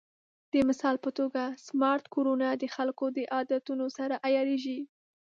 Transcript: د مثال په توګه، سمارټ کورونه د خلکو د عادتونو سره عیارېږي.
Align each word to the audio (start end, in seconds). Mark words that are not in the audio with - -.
د 0.51 0.53
مثال 0.69 0.95
په 1.05 1.09
توګه، 1.19 1.43
سمارټ 1.67 2.03
کورونه 2.13 2.47
د 2.61 2.63
خلکو 2.75 3.05
د 3.17 3.19
عادتونو 3.35 3.85
سره 3.97 4.15
عیارېږي. 4.25 4.79